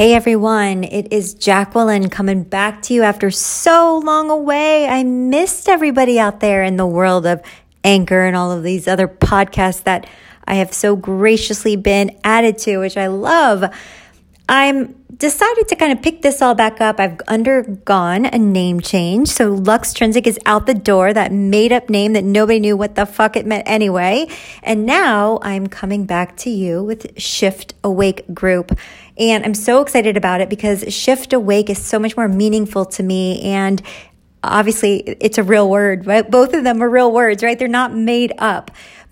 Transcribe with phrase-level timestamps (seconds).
[0.00, 4.86] Hey everyone, it is Jacqueline coming back to you after so long away.
[4.86, 7.42] I missed everybody out there in the world of
[7.84, 10.06] Anchor and all of these other podcasts that
[10.46, 13.62] I have so graciously been added to, which I love.
[14.50, 16.98] I'm decided to kind of pick this all back up.
[16.98, 19.28] I've undergone a name change.
[19.28, 23.06] So Luxtrinsic is out the door, that made up name that nobody knew what the
[23.06, 24.26] fuck it meant anyway.
[24.62, 28.76] And now I'm coming back to you with Shift Awake Group.
[29.18, 33.02] And I'm so excited about it because Shift Awake is so much more meaningful to
[33.02, 33.42] me.
[33.42, 33.80] And
[34.42, 36.28] obviously it's a real word, right?
[36.28, 37.58] Both of them are real words, right?
[37.58, 38.70] They're not made up.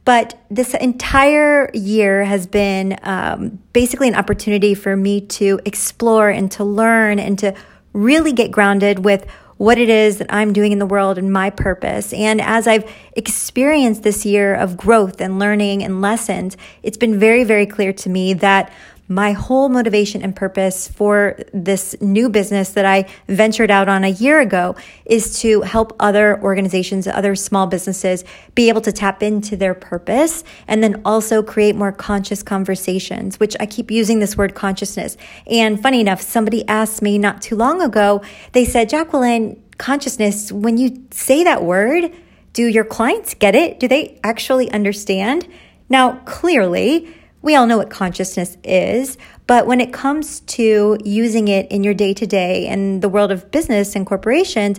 [0.08, 6.50] But this entire year has been um, basically an opportunity for me to explore and
[6.52, 7.54] to learn and to
[7.92, 9.26] really get grounded with
[9.58, 12.14] what it is that I'm doing in the world and my purpose.
[12.14, 17.44] And as I've experienced this year of growth and learning and lessons, it's been very,
[17.44, 18.72] very clear to me that
[19.08, 24.08] my whole motivation and purpose for this new business that I ventured out on a
[24.08, 28.22] year ago is to help other organizations, other small businesses
[28.54, 33.56] be able to tap into their purpose and then also create more conscious conversations, which
[33.58, 35.16] I keep using this word consciousness.
[35.46, 38.20] And funny enough, somebody asked me not too long ago,
[38.52, 42.12] they said, Jacqueline, consciousness, when you say that word,
[42.52, 43.80] do your clients get it?
[43.80, 45.48] Do they actually understand?
[45.88, 47.14] Now, clearly,
[47.48, 51.94] we all know what consciousness is, but when it comes to using it in your
[51.94, 54.78] day to day and the world of business and corporations,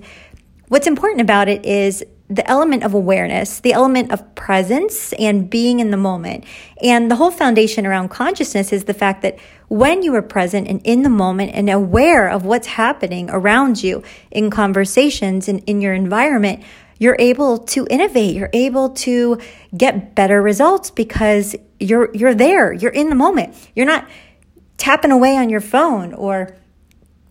[0.67, 5.80] what's important about it is the element of awareness, the element of presence and being
[5.80, 6.44] in the moment.
[6.84, 10.80] And the whole foundation around consciousness is the fact that when you are present and
[10.84, 15.95] in the moment and aware of what's happening around you in conversations and in your
[15.95, 16.64] environment,
[17.00, 18.36] you're able to innovate.
[18.36, 19.39] You're able to
[19.75, 22.72] get better results because you're, you're there.
[22.72, 23.56] You're in the moment.
[23.75, 24.08] You're not
[24.78, 26.56] tapping away on your phone or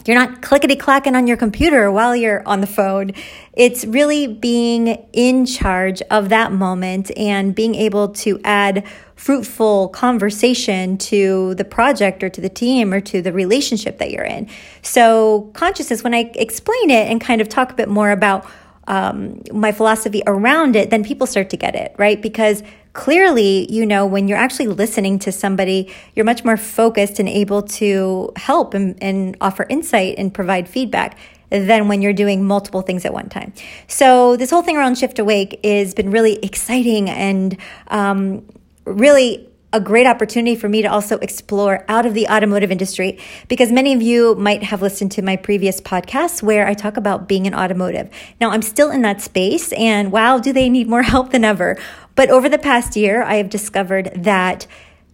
[0.07, 3.13] you're not clickety clacking on your computer while you're on the phone.
[3.53, 10.97] It's really being in charge of that moment and being able to add fruitful conversation
[10.97, 14.49] to the project or to the team or to the relationship that you're in.
[14.81, 18.47] So, consciousness, when I explain it and kind of talk a bit more about
[18.89, 22.21] um, my philosophy around it, then people start to get it, right?
[22.21, 22.63] Because
[22.95, 27.63] clearly, you know, when you're actually listening to somebody, you're much more focused and able
[27.63, 31.17] to help and, and offer insight and provide feedback
[31.51, 33.53] than when you're doing multiple things at one time.
[33.87, 37.57] So this whole thing around Shift Awake has been really exciting and
[37.89, 38.47] um,
[38.85, 43.19] really a great opportunity for me to also explore out of the automotive industry
[43.49, 47.29] because many of you might have listened to my previous podcasts where I talk about
[47.29, 48.09] being an automotive.
[48.41, 51.79] Now, I'm still in that space, and wow, do they need more help than ever.
[52.15, 54.67] But over the past year, I have discovered that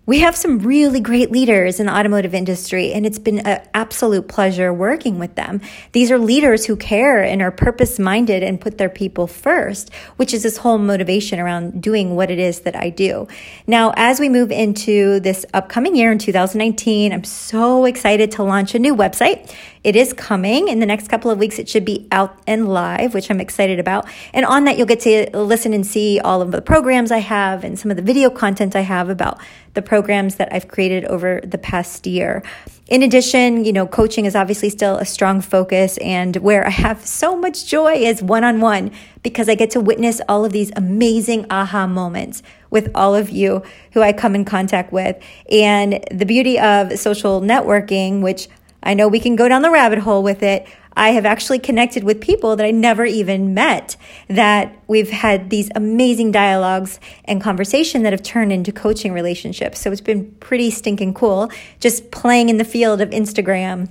[0.06, 4.28] we have some really great leaders in the automotive industry, and it's been an absolute
[4.28, 5.62] pleasure working with them.
[5.92, 10.34] These are leaders who care and are purpose minded and put their people first, which
[10.34, 13.28] is this whole motivation around doing what it is that I do.
[13.66, 18.74] Now, as we move into this upcoming year in 2019, I'm so excited to launch
[18.74, 19.50] a new website.
[19.84, 21.58] It is coming in the next couple of weeks.
[21.58, 24.06] It should be out and live, which I'm excited about.
[24.32, 27.64] And on that, you'll get to listen and see all of the programs I have
[27.64, 29.40] and some of the video content I have about
[29.74, 32.42] the programs that I've created over the past year.
[32.88, 37.06] In addition, you know, coaching is obviously still a strong focus and where I have
[37.06, 38.90] so much joy is one on one
[39.22, 43.62] because I get to witness all of these amazing aha moments with all of you
[43.92, 45.16] who I come in contact with.
[45.48, 48.48] And the beauty of social networking, which
[48.82, 50.66] I know we can go down the rabbit hole with it.
[50.96, 53.96] I have actually connected with people that I never even met
[54.28, 59.80] that we've had these amazing dialogues and conversation that have turned into coaching relationships.
[59.80, 61.50] So it's been pretty stinking cool
[61.80, 63.88] just playing in the field of Instagram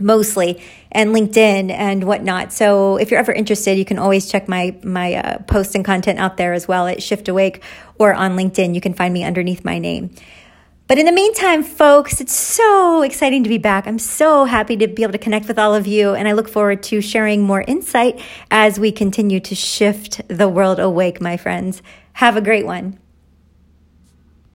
[0.00, 2.52] mostly and LinkedIn and whatnot.
[2.52, 6.18] So if you're ever interested, you can always check my my uh, posts and content
[6.18, 7.62] out there as well at Shift Awake
[7.98, 8.74] or on LinkedIn.
[8.74, 10.10] You can find me underneath my name.
[10.92, 13.86] But in the meantime, folks, it's so exciting to be back.
[13.86, 16.50] I'm so happy to be able to connect with all of you, and I look
[16.50, 21.80] forward to sharing more insight as we continue to shift the world awake, my friends.
[22.12, 22.98] Have a great one.